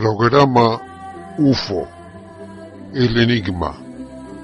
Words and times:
Programa 0.00 0.80
UFO, 1.36 1.86
el 2.94 3.20
enigma. 3.20 3.78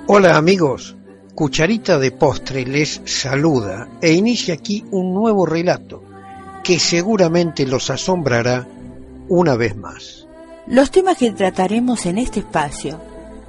Hola 0.06 0.36
amigos, 0.36 0.94
Cucharita 1.34 1.98
de 1.98 2.10
Postre 2.10 2.66
les 2.66 3.00
saluda 3.06 3.88
e 4.02 4.12
inicia 4.12 4.52
aquí 4.52 4.84
un 4.90 5.14
nuevo 5.14 5.46
relato 5.46 6.02
que 6.62 6.78
seguramente 6.78 7.64
los 7.64 7.88
asombrará 7.88 8.68
una 9.30 9.56
vez 9.56 9.74
más. 9.74 10.28
Los 10.66 10.90
temas 10.90 11.16
que 11.16 11.30
trataremos 11.30 12.04
en 12.04 12.18
este 12.18 12.40
espacio 12.40 13.00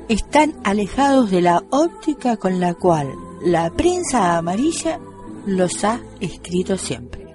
están 0.08 0.54
alejados 0.64 1.30
de 1.30 1.42
la 1.42 1.62
óptica 1.72 2.38
con 2.38 2.62
la 2.62 2.74
cual 2.74 3.12
la 3.44 3.70
prensa 3.72 4.38
amarilla 4.38 4.98
los 5.46 5.84
ha 5.84 6.00
escrito 6.22 6.78
siempre. 6.78 7.26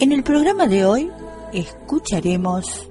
En 0.00 0.12
el 0.12 0.22
programa 0.22 0.66
de 0.66 0.84
hoy 0.84 1.10
escucharemos 1.54 2.90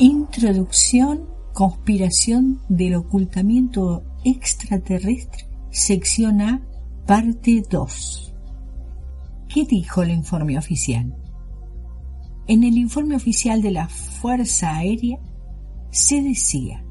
Introducción, 0.00 1.28
conspiración 1.52 2.60
del 2.68 2.94
ocultamiento 2.94 4.04
extraterrestre, 4.24 5.48
sección 5.72 6.40
A, 6.40 6.62
parte 7.04 7.64
2. 7.68 8.34
¿Qué 9.48 9.64
dijo 9.64 10.04
el 10.04 10.12
informe 10.12 10.56
oficial? 10.56 11.16
En 12.46 12.62
el 12.62 12.78
informe 12.78 13.16
oficial 13.16 13.60
de 13.60 13.72
la 13.72 13.88
Fuerza 13.88 14.76
Aérea 14.76 15.18
se 15.90 16.22
decía 16.22 16.84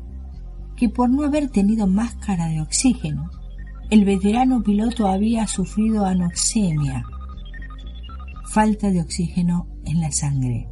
que 0.76 0.90
por 0.90 1.10
no 1.10 1.24
haber 1.24 1.50
tenido 1.50 1.88
máscara 1.88 2.48
de 2.48 2.60
oxígeno, 2.60 3.30
el 3.90 4.04
veterano 4.04 4.62
piloto 4.64 5.08
había 5.08 5.48
sufrido 5.48 6.06
anoxemia, 6.06 7.06
falta 8.50 8.90
de 8.90 9.00
oxígeno 9.00 9.66
en 9.86 10.02
la 10.02 10.12
sangre 10.12 10.68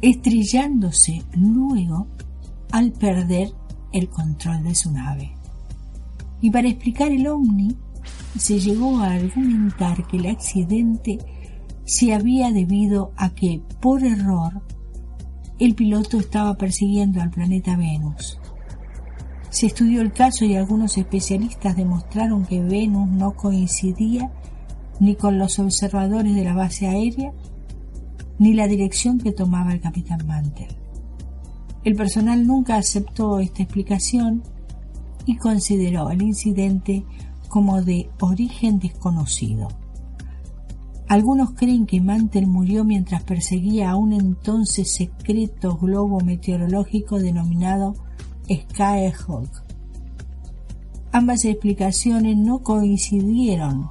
estrellándose 0.00 1.22
luego 1.34 2.06
al 2.70 2.92
perder 2.92 3.52
el 3.92 4.08
control 4.08 4.62
de 4.64 4.74
su 4.74 4.92
nave. 4.92 5.32
Y 6.40 6.50
para 6.50 6.68
explicar 6.68 7.10
el 7.10 7.26
ovni, 7.26 7.76
se 8.38 8.60
llegó 8.60 8.98
a 8.98 9.12
argumentar 9.12 10.06
que 10.06 10.18
el 10.18 10.26
accidente 10.26 11.18
se 11.84 12.14
había 12.14 12.52
debido 12.52 13.12
a 13.16 13.30
que, 13.30 13.62
por 13.80 14.04
error, 14.04 14.62
el 15.58 15.74
piloto 15.74 16.18
estaba 16.18 16.54
persiguiendo 16.54 17.20
al 17.20 17.30
planeta 17.30 17.76
Venus. 17.76 18.38
Se 19.50 19.66
estudió 19.66 20.02
el 20.02 20.12
caso 20.12 20.44
y 20.44 20.54
algunos 20.54 20.98
especialistas 20.98 21.76
demostraron 21.76 22.44
que 22.44 22.62
Venus 22.62 23.08
no 23.08 23.34
coincidía 23.34 24.30
ni 25.00 25.16
con 25.16 25.38
los 25.38 25.58
observadores 25.58 26.34
de 26.34 26.44
la 26.44 26.54
base 26.54 26.86
aérea 26.86 27.32
ni 28.38 28.54
la 28.54 28.68
dirección 28.68 29.18
que 29.18 29.32
tomaba 29.32 29.72
el 29.72 29.80
capitán 29.80 30.26
Mantel. 30.26 30.68
El 31.84 31.94
personal 31.94 32.46
nunca 32.46 32.76
aceptó 32.76 33.38
esta 33.38 33.62
explicación 33.62 34.42
y 35.26 35.36
consideró 35.36 36.10
el 36.10 36.22
incidente 36.22 37.04
como 37.48 37.82
de 37.82 38.10
origen 38.20 38.78
desconocido. 38.78 39.68
Algunos 41.08 41.52
creen 41.52 41.86
que 41.86 42.02
Mantel 42.02 42.46
murió 42.46 42.84
mientras 42.84 43.22
perseguía 43.22 43.90
a 43.90 43.96
un 43.96 44.12
entonces 44.12 44.92
secreto 44.94 45.76
globo 45.76 46.20
meteorológico 46.20 47.18
denominado 47.18 47.94
Skyhawk. 48.50 49.48
Ambas 51.12 51.46
explicaciones 51.46 52.36
no 52.36 52.62
coincidieron 52.62 53.88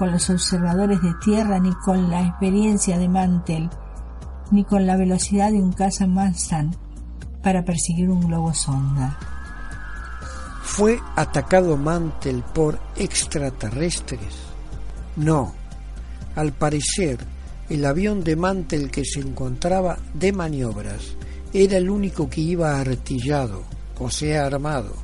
con 0.00 0.12
los 0.12 0.30
observadores 0.30 1.02
de 1.02 1.12
tierra, 1.22 1.58
ni 1.58 1.74
con 1.74 2.08
la 2.08 2.22
experiencia 2.26 2.96
de 2.96 3.06
Mantel, 3.06 3.68
ni 4.50 4.64
con 4.64 4.86
la 4.86 4.96
velocidad 4.96 5.52
de 5.52 5.58
un 5.58 5.74
caza 5.74 6.06
Mustang 6.06 6.74
para 7.42 7.66
perseguir 7.66 8.08
un 8.08 8.26
globo 8.26 8.54
sonda. 8.54 9.18
¿Fue 10.62 10.98
atacado 11.16 11.76
Mantel 11.76 12.42
por 12.54 12.80
extraterrestres? 12.96 14.38
No. 15.16 15.52
Al 16.34 16.52
parecer, 16.52 17.18
el 17.68 17.84
avión 17.84 18.24
de 18.24 18.36
Mantel 18.36 18.90
que 18.90 19.04
se 19.04 19.20
encontraba 19.20 19.98
de 20.14 20.32
maniobras 20.32 21.14
era 21.52 21.76
el 21.76 21.90
único 21.90 22.30
que 22.30 22.40
iba 22.40 22.80
artillado, 22.80 23.64
o 23.98 24.08
sea, 24.08 24.46
armado, 24.46 24.94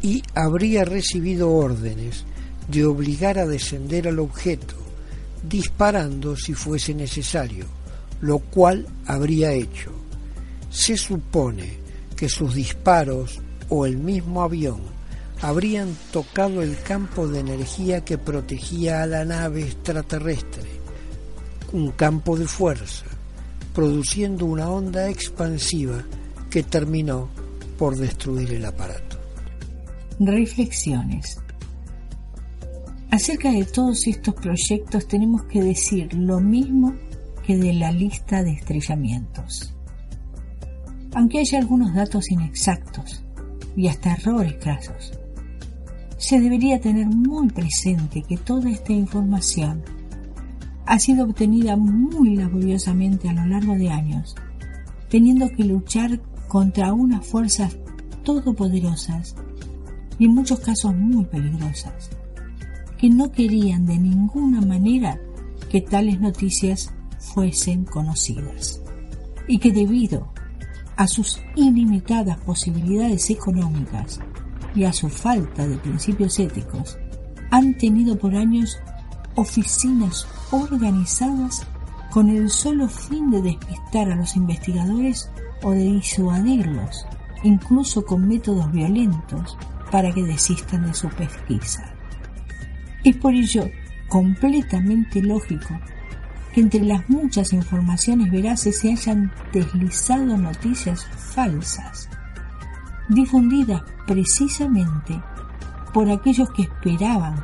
y 0.00 0.22
habría 0.34 0.86
recibido 0.86 1.50
órdenes 1.50 2.24
de 2.70 2.84
obligar 2.84 3.38
a 3.38 3.46
descender 3.46 4.08
al 4.08 4.18
objeto, 4.18 4.74
disparando 5.48 6.36
si 6.36 6.54
fuese 6.54 6.94
necesario, 6.94 7.66
lo 8.20 8.38
cual 8.38 8.86
habría 9.06 9.52
hecho. 9.52 9.90
Se 10.70 10.96
supone 10.96 11.78
que 12.16 12.28
sus 12.28 12.54
disparos 12.54 13.40
o 13.68 13.86
el 13.86 13.96
mismo 13.96 14.42
avión 14.42 14.80
habrían 15.42 15.96
tocado 16.12 16.62
el 16.62 16.80
campo 16.82 17.26
de 17.26 17.40
energía 17.40 18.04
que 18.04 18.18
protegía 18.18 19.02
a 19.02 19.06
la 19.06 19.24
nave 19.24 19.62
extraterrestre, 19.62 20.68
un 21.72 21.92
campo 21.92 22.36
de 22.36 22.46
fuerza, 22.46 23.06
produciendo 23.74 24.44
una 24.44 24.68
onda 24.68 25.08
expansiva 25.08 26.04
que 26.50 26.62
terminó 26.62 27.30
por 27.78 27.96
destruir 27.96 28.52
el 28.52 28.66
aparato. 28.66 29.18
Reflexiones. 30.18 31.38
Acerca 33.10 33.50
de 33.50 33.64
todos 33.64 34.06
estos 34.06 34.34
proyectos 34.36 35.08
tenemos 35.08 35.42
que 35.44 35.60
decir 35.60 36.14
lo 36.14 36.38
mismo 36.38 36.94
que 37.44 37.56
de 37.56 37.72
la 37.72 37.90
lista 37.90 38.44
de 38.44 38.52
estrellamientos. 38.52 39.74
Aunque 41.14 41.40
haya 41.40 41.58
algunos 41.58 41.92
datos 41.92 42.30
inexactos 42.30 43.24
y 43.74 43.88
hasta 43.88 44.12
errores 44.12 44.54
crasos, 44.60 45.12
se 46.18 46.38
debería 46.38 46.80
tener 46.80 47.06
muy 47.08 47.48
presente 47.48 48.22
que 48.22 48.36
toda 48.36 48.70
esta 48.70 48.92
información 48.92 49.82
ha 50.86 51.00
sido 51.00 51.24
obtenida 51.24 51.74
muy 51.74 52.36
laboriosamente 52.36 53.28
a 53.28 53.32
lo 53.32 53.44
largo 53.46 53.74
de 53.74 53.90
años, 53.90 54.36
teniendo 55.08 55.48
que 55.48 55.64
luchar 55.64 56.20
contra 56.46 56.92
unas 56.92 57.26
fuerzas 57.26 57.76
todopoderosas 58.22 59.34
y 60.16 60.26
en 60.26 60.34
muchos 60.34 60.60
casos 60.60 60.94
muy 60.94 61.24
peligrosas 61.24 62.10
que 63.00 63.08
no 63.08 63.32
querían 63.32 63.86
de 63.86 63.96
ninguna 63.96 64.60
manera 64.60 65.18
que 65.70 65.80
tales 65.80 66.20
noticias 66.20 66.92
fuesen 67.18 67.84
conocidas 67.84 68.82
y 69.48 69.58
que 69.58 69.72
debido 69.72 70.28
a 70.96 71.06
sus 71.06 71.40
ilimitadas 71.56 72.36
posibilidades 72.40 73.30
económicas 73.30 74.20
y 74.74 74.84
a 74.84 74.92
su 74.92 75.08
falta 75.08 75.66
de 75.66 75.78
principios 75.78 76.38
éticos, 76.38 76.98
han 77.50 77.76
tenido 77.78 78.18
por 78.18 78.36
años 78.36 78.78
oficinas 79.34 80.26
organizadas 80.50 81.66
con 82.10 82.28
el 82.28 82.50
solo 82.50 82.86
fin 82.86 83.30
de 83.30 83.40
despistar 83.40 84.10
a 84.10 84.16
los 84.16 84.36
investigadores 84.36 85.30
o 85.62 85.70
de 85.70 85.84
disuadirlos, 85.84 87.06
incluso 87.44 88.04
con 88.04 88.28
métodos 88.28 88.70
violentos, 88.70 89.56
para 89.90 90.12
que 90.12 90.22
desistan 90.22 90.86
de 90.86 90.92
su 90.92 91.08
pesquisa. 91.08 91.89
Es 93.02 93.16
por 93.16 93.32
ello 93.32 93.70
completamente 94.08 95.22
lógico 95.22 95.78
que 96.52 96.60
entre 96.60 96.84
las 96.84 97.08
muchas 97.08 97.52
informaciones 97.52 98.30
veraces 98.30 98.78
se 98.78 98.92
hayan 98.92 99.32
deslizado 99.52 100.36
noticias 100.36 101.06
falsas, 101.34 102.10
difundidas 103.08 103.82
precisamente 104.06 105.18
por 105.94 106.10
aquellos 106.10 106.50
que 106.50 106.62
esperaban 106.62 107.42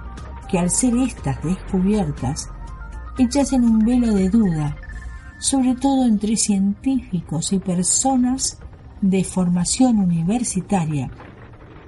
que 0.50 0.58
al 0.58 0.70
ser 0.70 0.94
estas 0.98 1.42
descubiertas 1.42 2.50
echasen 3.16 3.64
un 3.64 3.78
velo 3.78 4.12
de 4.12 4.28
duda, 4.28 4.76
sobre 5.38 5.74
todo 5.74 6.04
entre 6.04 6.36
científicos 6.36 7.52
y 7.52 7.58
personas 7.58 8.58
de 9.00 9.24
formación 9.24 9.98
universitaria, 9.98 11.10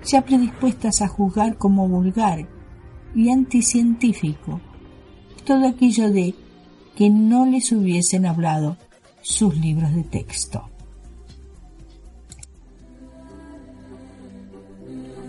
ya 0.05 0.23
predispuestas 0.23 1.03
a 1.03 1.09
juzgar 1.09 1.59
como 1.59 1.87
vulgar 1.87 2.47
y 3.15 3.31
anticientífico 3.31 4.61
todo 5.49 5.67
aquello 5.67 6.11
de 6.11 6.35
que 6.95 7.09
no 7.09 7.47
les 7.47 7.73
hubiesen 7.73 8.27
hablado 8.27 8.77
sus 9.23 9.57
libros 9.57 9.95
de 9.95 10.03
texto. 10.03 10.69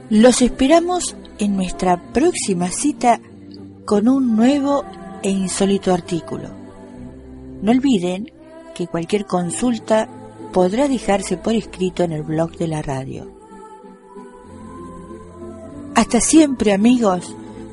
Los 0.09 0.41
esperamos 0.41 1.15
en 1.37 1.55
nuestra 1.55 2.11
próxima 2.11 2.69
cita 2.69 3.21
con 3.85 4.09
un 4.09 4.35
nuevo 4.35 4.83
e 5.21 5.29
insólito 5.29 5.93
artículo. 5.93 6.49
No 7.61 7.71
olviden 7.71 8.31
que 8.75 8.87
cualquier 8.87 9.25
consulta 9.25 10.09
podrá 10.51 10.87
dejarse 10.87 11.37
por 11.37 11.53
escrito 11.53 12.03
en 12.03 12.11
el 12.11 12.23
blog 12.23 12.57
de 12.57 12.67
la 12.67 12.81
radio. 12.81 13.31
Hasta 15.95 16.19
siempre 16.19 16.73
amigos 16.73 17.35